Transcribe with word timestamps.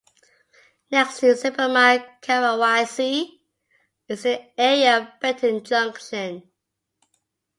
Next 0.89 1.19
to 1.19 1.35
Supermal 1.35 2.03
Karawaci, 2.23 3.37
is 4.07 4.23
the 4.23 4.59
area 4.59 4.97
of 4.97 5.19
Benton 5.19 5.63
Junction. 5.63 6.41